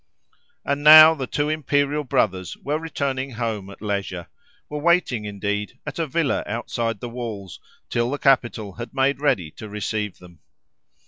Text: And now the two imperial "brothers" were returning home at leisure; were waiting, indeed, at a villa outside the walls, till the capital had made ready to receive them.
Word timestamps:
And 0.65 0.83
now 0.83 1.13
the 1.13 1.27
two 1.27 1.47
imperial 1.47 2.03
"brothers" 2.03 2.57
were 2.57 2.79
returning 2.79 3.33
home 3.33 3.69
at 3.69 3.83
leisure; 3.83 4.29
were 4.67 4.79
waiting, 4.79 5.25
indeed, 5.25 5.77
at 5.85 5.99
a 5.99 6.07
villa 6.07 6.41
outside 6.47 7.01
the 7.01 7.07
walls, 7.09 7.59
till 7.87 8.09
the 8.09 8.17
capital 8.17 8.71
had 8.73 8.95
made 8.95 9.21
ready 9.21 9.51
to 9.51 9.69
receive 9.69 10.17
them. 10.17 10.39